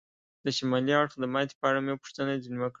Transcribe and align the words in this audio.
د 0.45 0.45
شمالي 0.57 0.93
اړخ 0.99 1.13
د 1.19 1.23
ماتې 1.33 1.55
په 1.59 1.65
اړه 1.69 1.79
مې 1.85 1.93
پوښتنه 2.01 2.31
ځنې 2.43 2.57
وکړل. 2.59 2.69